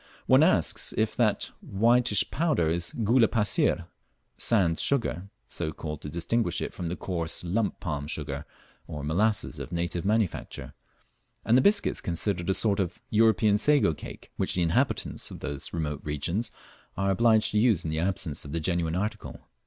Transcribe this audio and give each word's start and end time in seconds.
One 0.25 0.41
asks 0.41 0.95
if 0.97 1.15
that 1.15 1.51
whitish 1.61 2.31
powder 2.31 2.67
is 2.67 2.91
"gula 2.91 3.27
passir" 3.27 3.85
(sand 4.35 4.79
sugar), 4.79 5.29
so 5.47 5.71
called 5.71 6.01
to 6.01 6.09
distinguish 6.09 6.59
it 6.59 6.73
from 6.73 6.87
the 6.87 6.95
coarse 6.95 7.43
lump 7.43 7.79
palm 7.79 8.07
sugar 8.07 8.45
or 8.87 9.03
molasses 9.03 9.59
of 9.59 9.71
native 9.71 10.03
manufacture; 10.03 10.73
and 11.45 11.55
the 11.55 11.61
biscuit 11.61 11.91
is 11.91 12.01
considered 12.01 12.49
a 12.49 12.55
sort 12.55 12.79
of 12.79 12.97
European 13.11 13.59
sago 13.59 13.93
cake, 13.93 14.31
which 14.37 14.55
the 14.55 14.63
inhabitants 14.63 15.29
of 15.29 15.37
those 15.41 15.71
remote 15.71 16.01
regions 16.03 16.49
are 16.97 17.11
obliged 17.11 17.51
to 17.51 17.59
use 17.59 17.85
in 17.85 17.91
the 17.91 17.99
absence 17.99 18.43
of 18.43 18.53
the 18.53 18.59
genuine 18.59 18.95
article. 18.95 19.41